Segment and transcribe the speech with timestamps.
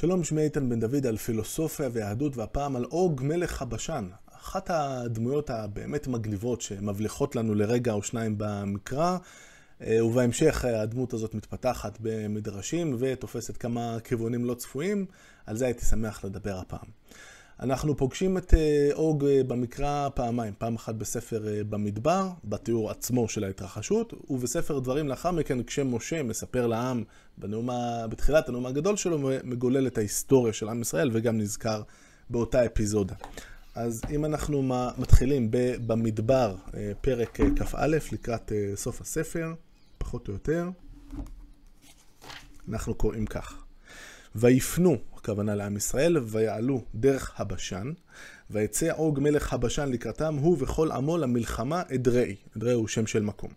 [0.00, 4.08] שלום, שמי איתן בן דוד על פילוסופיה ויהדות, והפעם על אוג מלך הבשן.
[4.32, 9.18] אחת הדמויות הבאמת מגניבות שמבליחות לנו לרגע או שניים במקרא,
[9.82, 15.06] אה, ובהמשך הדמות הזאת מתפתחת במדרשים ותופסת כמה כיוונים לא צפויים,
[15.46, 16.90] על זה הייתי שמח לדבר הפעם.
[17.62, 23.44] אנחנו פוגשים את אה, אוג אה, במקרא פעמיים, פעם אחת בספר במדבר, בתיאור עצמו של
[23.44, 27.04] ההתרחשות, ובספר דברים לאחר מכן, כשמשה מספר לעם
[27.38, 27.68] בנאום,
[28.10, 31.82] בתחילת הנאום הגדול שלו, מגולל את ההיסטוריה של עם ישראל וגם נזכר
[32.30, 33.14] באותה אפיזודה.
[33.74, 34.62] אז אם אנחנו
[34.98, 35.48] מתחילים
[35.86, 36.56] במדבר,
[37.00, 39.54] פרק כ"א, לקראת סוף הספר,
[39.98, 40.68] פחות או יותר,
[42.68, 43.59] אנחנו קוראים כך:
[44.34, 47.92] ויפנו, הכוונה לעם ישראל, ויעלו דרך הבשן,
[48.50, 52.36] ויצא עוג מלך הבשן לקראתם, הוא וכל עמו למלחמה אדראי.
[52.56, 53.50] אדראי הוא שם של מקום.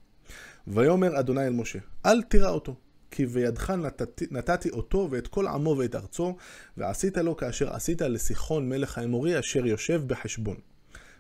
[0.68, 2.76] ויאמר אדוני אל משה, אל תירא אותו,
[3.12, 6.36] כי בידך נתתי, נתתי אותו ואת כל עמו ואת ארצו,
[6.78, 10.58] ועשית לו כאשר עשית לסיחון מלך האמורי אשר יושב בחשבון.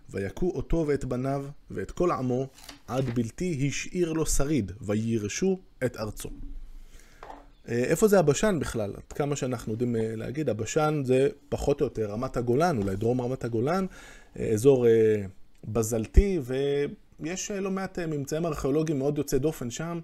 [0.09, 2.47] ויכו אותו ואת בניו ואת כל עמו,
[2.87, 6.29] עד בלתי השאיר לו שריד, וירשו את ארצו.
[7.69, 8.93] אה, איפה זה הבשן בכלל?
[8.95, 13.21] עד כמה שאנחנו יודעים אה, להגיד, הבשן זה פחות או יותר רמת הגולן, אולי דרום
[13.21, 13.85] רמת הגולן,
[14.39, 14.85] אה, אזור
[15.67, 16.39] בזלתי,
[17.19, 19.99] ויש לא מעט ממצאים ארכיאולוגיים מאוד יוצאי דופן שם.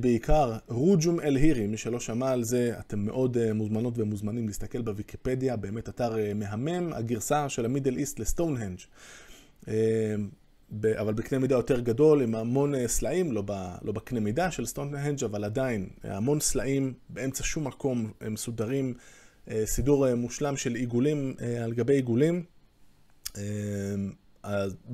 [0.00, 5.88] בעיקר רוג'ום אל-הירי, מי שלא שמע על זה, אתם מאוד מוזמנות ומוזמנים להסתכל בוויקיפדיה, באמת
[5.88, 8.78] אתר מהמם, הגרסה של ה Middle East לסטונהנג'.
[11.00, 13.52] אבל בקנה מידה יותר גדול, עם המון אה, סלעים, לא, ב,
[13.82, 18.94] לא בקנה מידה של סטונהנג', אבל עדיין, המון סלעים באמצע שום מקום, הם מסודרים,
[19.50, 22.42] אה, סידור אה, מושלם של עיגולים על גבי עיגולים,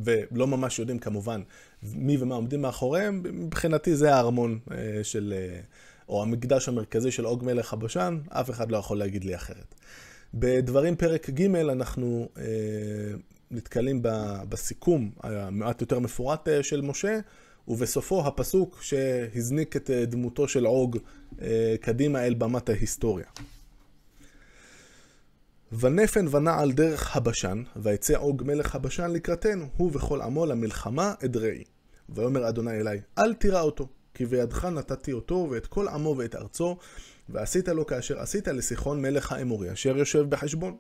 [0.05, 1.43] ולא ממש יודעים כמובן
[1.83, 4.59] מי ומה עומדים מאחוריהם, מבחינתי זה הארמון
[5.03, 5.35] של,
[6.09, 9.75] או המקדש המרכזי של עוג מלך הבשן, אף אחד לא יכול להגיד לי אחרת.
[10.35, 12.29] בדברים פרק ג' אנחנו
[13.51, 14.01] נתקלים
[14.49, 17.19] בסיכום המעט יותר מפורט אה, של משה,
[17.69, 20.99] ובסופו הפסוק שהזניק את אה, דמותו של עוג
[21.43, 23.27] אה, קדימה אל במת ההיסטוריה.
[25.73, 31.65] ונפן ונעל דרך הבשן, ויצא עוג מלך הבשן לקראתנו, הוא וכל עמו למלחמה אדראי.
[32.09, 36.77] ויאמר אדוני אלי, אל תירא אותו, כי בידך נתתי אותו ואת כל עמו ואת ארצו,
[37.29, 40.77] ועשית לו כאשר עשית לסיחון מלך האמורי, אשר יושב בחשבון.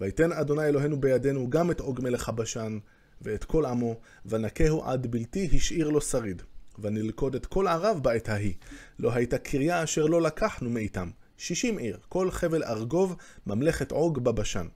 [0.00, 2.78] ויתן אדוני אלוהינו בידינו גם את עוג מלך הבשן,
[3.22, 6.42] ואת כל עמו, ונקהו עד בלתי השאיר לו שריד.
[6.78, 8.54] ונלכוד את כל ערב בעת ההיא.
[8.98, 11.10] לא הייתה קריה אשר לא לקחנו מאיתם.
[11.38, 13.16] שישים עיר, כל חבל ארגוב,
[13.46, 14.66] ממלכת עוג בבשן.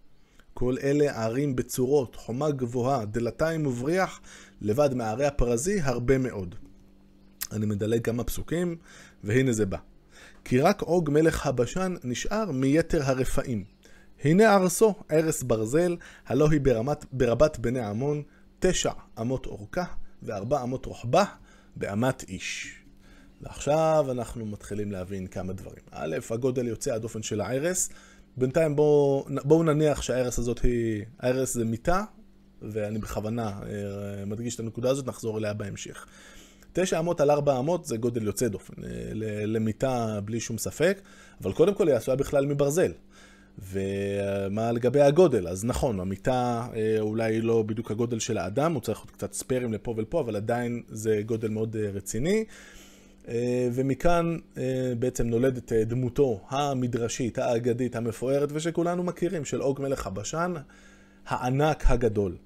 [0.54, 4.20] כל אלה ערים בצורות, חומה גבוהה, דלתיים ובריח,
[4.60, 6.54] לבד מערי הפרזי הרבה מאוד.
[7.52, 8.76] אני מדלג כמה פסוקים,
[9.24, 9.78] והנה זה בא.
[10.44, 13.64] כי רק עוג מלך הבשן נשאר מיתר הרפאים.
[14.24, 15.96] הנה ארסו, ערש ברזל,
[16.26, 18.22] הלא היא ברמת, ברבת בני עמון,
[18.58, 19.84] תשע אמות אורכה
[20.22, 21.24] וארבע אמות רוחבה,
[21.76, 22.74] באמת איש.
[23.42, 25.84] ועכשיו אנחנו מתחילים להבין כמה דברים.
[25.90, 27.88] א', הגודל יוצא הדופן של הערש.
[28.36, 32.04] בינתיים בואו בוא נניח שהערש הזאת היא, הערש זה מיטה,
[32.62, 36.06] ואני בכוונה אה, מדגיש את הנקודה הזאת, נחזור אליה בהמשך.
[36.72, 38.88] תשע אמות על ארבע אמות זה גודל יוצא דופן, אה,
[39.46, 41.00] למיטה בלי שום ספק,
[41.42, 42.92] אבל קודם כל היא עשויה בכלל מברזל.
[43.58, 45.48] ומה לגבי הגודל?
[45.48, 49.72] אז נכון, המיטה אה, אולי לא בדיוק הגודל של האדם, הוא צריך עוד קצת ספיירים
[49.72, 52.44] לפה ולפה, אבל עדיין זה גודל מאוד אה, רציני.
[53.28, 54.38] אה, ומכאן
[54.98, 60.54] בעצם נולדת דמותו המדרשית, האגדית, המפוארת, ושכולנו מכירים, של עוג מלך הבשן,
[61.26, 62.36] הענק הגדול.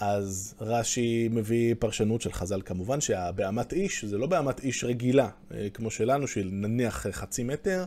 [0.00, 5.28] אז רש"י מביא פרשנות של חז"ל כמובן, שהבאמת איש זה לא באמת איש רגילה,
[5.74, 7.84] כמו שלנו, של נניח חצי מטר,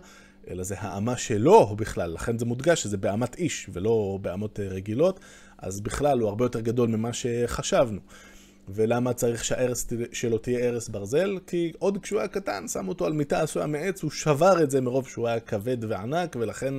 [0.49, 5.19] אלא זה האמה שלו בכלל, לכן זה מודגש שזה באמת איש ולא באמות אה, רגילות,
[5.57, 7.99] אז בכלל הוא הרבה יותר גדול ממה שחשבנו.
[8.69, 11.39] ולמה צריך שהארס שלו תהיה ארס ברזל?
[11.47, 14.81] כי עוד כשהוא היה קטן, שמו אותו על מיטה עשויה מעץ, הוא שבר את זה
[14.81, 16.73] מרוב שהוא היה כבד וענק, ולכן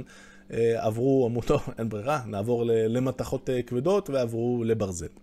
[0.52, 5.21] אה, עברו, אמרו, טוב, אין ברירה, נעבור למתכות אה, כבדות ועברו לברזל.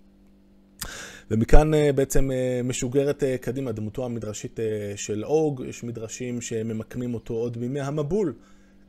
[1.32, 4.60] ומכאן אה, בעצם אה, משוגרת אה, קדימה דמותו המדרשית
[4.96, 8.34] של אוג, יש מדרשים שממקמים אותו עוד בימי המבול,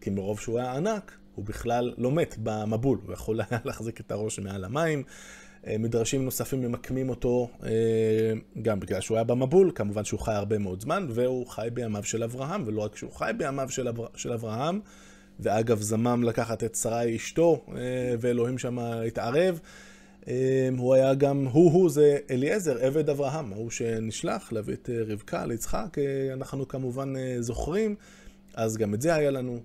[0.00, 4.12] כי מרוב שהוא היה ענק, הוא בכלל לא מת במבול, הוא יכול היה להחזיק את
[4.12, 5.02] הראש מעל המים.
[5.78, 7.50] מדרשים נוספים ממקמים אותו
[8.62, 12.22] גם בגלל שהוא היה במבול, כמובן שהוא חי הרבה מאוד זמן, והוא חי בימיו של
[12.22, 14.06] אברהם, ולא רק שהוא חי בימיו של, אבר...
[14.14, 14.81] של אברהם,
[15.40, 17.64] ואגב זמם לקחת את שרי אשתו,
[18.20, 19.60] ואלוהים שם התערב.
[20.28, 25.46] אמ, הוא היה גם, הוא-הוא זה אליעזר, עבד אברהם, ההוא שנשלח להביא את אה, רבקה
[25.46, 27.94] ליצחק, אה, אנחנו כמובן אה, זוכרים,
[28.55, 29.61] אז גם את זה היה לנו.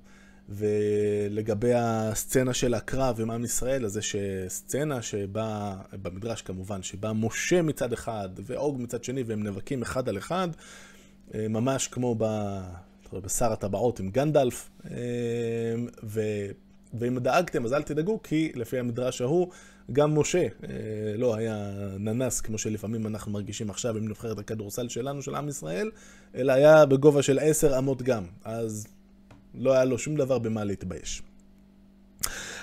[0.49, 4.15] ולגבי הסצנה של הקרב עם עם ישראל, אז יש
[4.47, 10.17] סצנה שבה, במדרש כמובן, שבה משה מצד אחד ואוג מצד שני, והם נאבקים אחד על
[10.17, 10.47] אחד,
[11.33, 12.15] ממש כמו
[13.13, 14.69] בשר הטבעות עם גנדלף.
[16.03, 16.21] ו...
[16.99, 19.47] ואם דאגתם, אז אל תדאגו, כי לפי המדרש ההוא,
[19.91, 20.47] גם משה אה,
[21.17, 25.91] לא היה ננס, כמו שלפעמים אנחנו מרגישים עכשיו עם נבחרת הכדורסל שלנו, של עם ישראל,
[26.35, 28.23] אלא היה בגובה של עשר אמות גם.
[28.43, 28.87] אז
[29.53, 31.21] לא היה לו שום דבר במה להתבייש.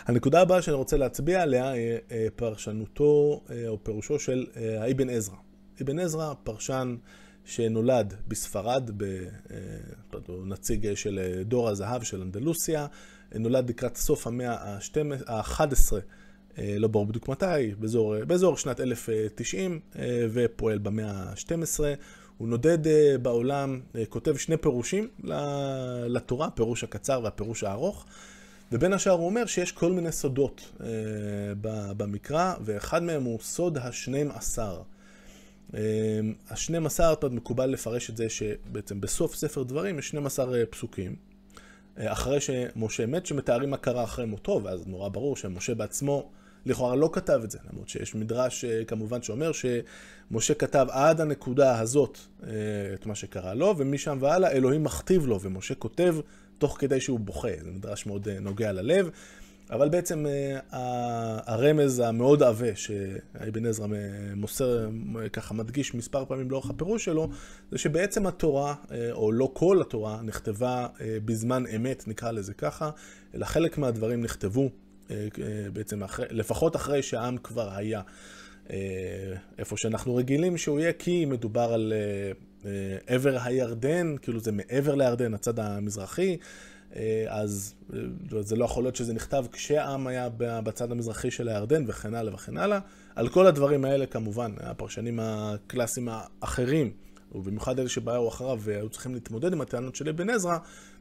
[0.07, 4.47] הנקודה הבאה שאני רוצה להצביע עליה היא אה, פרשנותו אה, או פירושו של
[4.81, 5.37] האבן עזרא.
[5.83, 6.97] אבן עזרא, פרשן
[7.45, 8.91] שנולד בספרד,
[10.27, 12.87] הוא נציג של דור הזהב של אנדלוסיה,
[13.35, 14.75] נולד לקראת סוף המאה
[15.27, 15.93] ה-11,
[16.59, 19.81] לא ברור בדיוק מתי, באזור, באזור שנת 1090,
[20.33, 21.81] ופועל במאה ה-12.
[22.39, 22.79] הוא נודד
[23.23, 25.09] בעולם, כותב שני פירושים
[26.07, 28.07] לתורה, הפירוש הקצר והפירוש הארוך.
[28.73, 30.73] ובין השאר הוא אומר שיש כל מיני סודות
[31.97, 34.83] במקרא, ואחד מהם הוא סוד השנים עשר.
[36.51, 41.32] השנים עשר, מקובל לפרש את זה שבעצם בסוף ספר דברים יש 12 פסוקים.
[41.99, 46.31] אחרי שמשה מת, שמתארים מה קרה אחרי מותו, ואז נורא ברור שמשה בעצמו
[46.67, 51.81] לכאורה לא כתב את זה, למרות שיש מדרש אה, כמובן שאומר שמשה כתב עד הנקודה
[51.81, 52.51] הזאת אה,
[52.95, 56.17] את מה שקרה לו, ומשם והלאה אלוהים מכתיב לו, ומשה כותב
[56.59, 57.49] תוך כדי שהוא בוכה.
[57.65, 59.11] זה מדרש מאוד אה, נוגע ללב.
[59.73, 60.59] אבל בעצם אה,
[61.47, 63.87] הרמז המאוד עבה שאבן עזרא
[64.37, 64.89] מוסר,
[65.33, 67.29] ככה מדגיש מספר פעמים לאורך הפירוש שלו,
[67.71, 72.91] זה שבעצם התורה, אה, או לא כל התורה, נכתבה אה, בזמן אמת, נקרא לזה ככה,
[73.35, 74.71] אלא חלק מהדברים נכתבו
[75.73, 78.01] בעצם אחרי, לפחות אחרי שהעם כבר היה
[79.59, 81.93] איפה שאנחנו רגילים שהוא יהיה, כי מדובר על
[83.07, 86.37] עבר הירדן, כאילו זה מעבר לירדן, הצד המזרחי.
[86.97, 91.85] אה, אז אה, זה לא יכול להיות שזה נכתב כשהעם היה בצד המזרחי של הירדן
[91.87, 92.79] וכן הלאה וכן הלאה.
[93.15, 96.93] על כל הדברים האלה כמובן, הפרשנים הקלאסיים האחרים,
[97.35, 100.57] ובמיוחד אלה שבאו אחריו והיו צריכים להתמודד עם הטענות של אבן עזרא,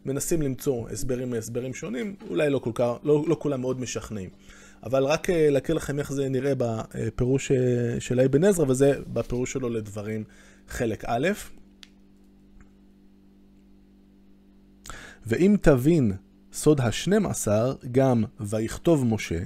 [0.06, 4.30] מנסים למצוא הסברים מהסברים שונים, אולי לא, כל כך, לא, לא כולם מאוד משכנעים.
[4.84, 7.52] אבל רק אה, להכיר לכם איך זה נראה בפירוש
[8.00, 10.24] של אבן עזרא, וזה בפירוש שלו לדברים
[10.68, 11.28] חלק א'.
[15.26, 16.12] ואם תבין
[16.54, 19.40] סוד השנים עשר, גם ויכתוב משה,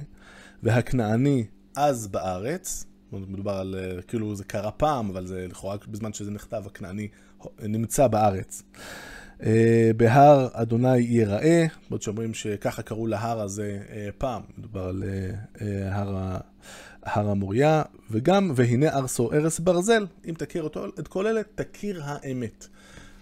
[0.62, 1.46] והכנעני
[1.76, 6.62] אז בארץ, מדובר על, אה, כאילו זה קרה פעם, אבל זה לכאורה בזמן שזה נכתב,
[6.66, 7.08] הכנעני
[7.62, 8.62] נמצא בארץ.
[9.42, 15.04] אה, בהר אדוני ייראה, עוד שאומרים שככה קראו להר הזה אה, פעם, מדובר על
[15.90, 16.36] הר,
[17.02, 22.68] הר המוריה, וגם והנה ארסו ארס ברזל, אם תכיר אותו, את כל אלה, תכיר האמת.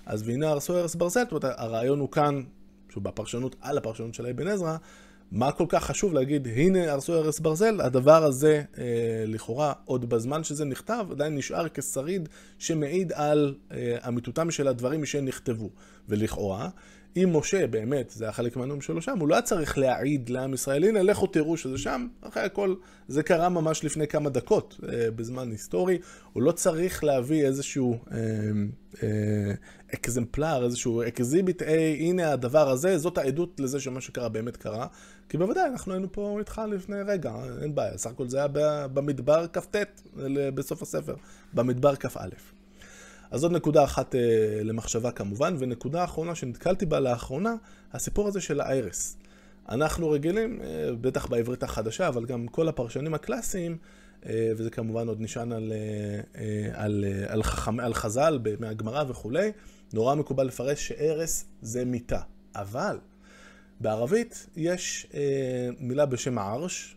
[0.07, 2.43] אז והנה הרסו ארס ברזל, זאת אומרת, הרעיון הוא כאן,
[2.91, 4.77] שהוא בפרשנות על הפרשנות של אבן עזרא,
[5.33, 8.85] מה כל כך חשוב להגיד, הנה הרסו ארס ברזל, הדבר הזה, אה,
[9.27, 12.29] לכאורה, עוד בזמן שזה נכתב, עדיין נשאר כשריד
[12.59, 15.71] שמעיד על אה, אמיתותם של הדברים שנכתבו.
[16.09, 16.69] ולכאורה,
[17.17, 20.55] אם משה באמת, זה היה חלק מהנאום שלו שם, הוא לא היה צריך להעיד לעם
[20.55, 22.75] ישראל, הנה לכו תראו שזה שם, אחרי הכל
[23.09, 25.99] זה קרה ממש לפני כמה דקות אה, בזמן היסטורי,
[26.33, 28.19] הוא לא צריך להביא איזשהו אה,
[29.03, 29.55] אה,
[29.95, 34.87] אקזמפלר, איזשהו exhibit, אה, הנה הדבר הזה, זאת העדות לזה שמה שקרה באמת קרה,
[35.29, 38.49] כי בוודאי אנחנו היינו פה איתך לפני רגע, אין בעיה, סך הכל זה היה
[38.89, 39.77] במדבר כ"ט
[40.55, 41.15] בסוף הספר,
[41.55, 42.29] במדבר כ"א.
[43.35, 44.21] אז זאת נקודה אחת אה,
[44.63, 47.55] למחשבה כמובן, ונקודה אחרונה שנתקלתי בה לאחרונה,
[47.93, 49.17] הסיפור הזה של הארס.
[49.69, 53.77] אנחנו רגילים, אה, בטח בעברית החדשה, אבל גם כל הפרשנים הקלאסיים,
[54.27, 59.05] אה, וזה כמובן עוד נשען על, אה, אה על, אה, על, חכם, על חז"ל מהגמרא
[59.09, 59.53] וכולי,
[59.93, 62.21] נורא מקובל לפרש שארס זה מיטה.
[62.55, 62.99] אבל
[63.81, 66.97] בערבית יש אה, מילה בשם ערש,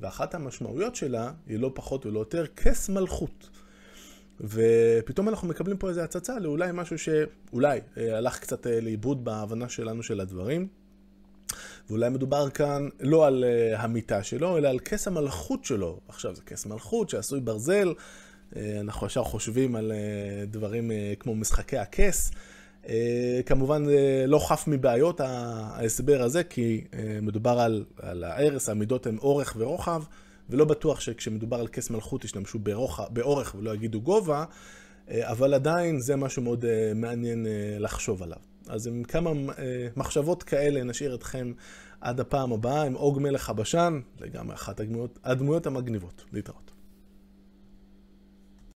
[0.00, 3.55] ואחת המשמעויות שלה היא לא פחות ולא יותר כס מלכות.
[4.40, 9.68] ופתאום אנחנו מקבלים פה איזו הצצה לאולי משהו שאולי אה, הלך קצת אה, לאיבוד בהבנה
[9.68, 10.68] שלנו של הדברים.
[11.88, 16.00] ואולי מדובר כאן לא על uh, המיטה שלו, אלא על כס המלכות שלו.
[16.08, 17.94] עכשיו, זה כס מלכות שעשוי ברזל,
[18.52, 22.30] uh, אנחנו ישר חושבים על uh, דברים uh, כמו משחקי הכס.
[22.84, 22.88] Uh,
[23.46, 23.90] כמובן, uh,
[24.26, 30.02] לא חף מבעיות ההסבר הזה, כי uh, מדובר על, על הערש, המידות הן אורך ורוחב.
[30.50, 34.44] ולא בטוח שכשמדובר על כס מלכות ישתמשו ברוח, באורך ולא יגידו גובה,
[35.10, 38.38] אה, אבל עדיין זה משהו מאוד אה, מעניין אה, לחשוב עליו.
[38.68, 39.30] אז עם כמה
[39.96, 41.52] מחשבות כאלה נשאיר אתכם
[42.00, 46.24] עד הפעם הבאה עם אוג מלך הבשן, לגמרי אחת הדמויות, הדמויות המגניבות.
[46.32, 46.75] להתראות.